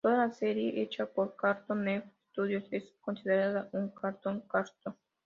[0.03, 4.97] Toda serie hecha por Cartoon Network Studios es considerada un Cartoon Cartoons.